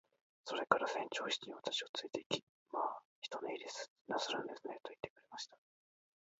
[0.45, 5.55] それから船長室に私をつれて行き、「まあ一寝入りしなさるんですね。」と言ってくれました。